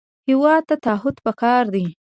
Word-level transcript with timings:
هېواد 0.27 0.63
ته 0.69 0.75
تعهد 0.85 1.15
پکار 1.25 1.63
دی 1.73 1.85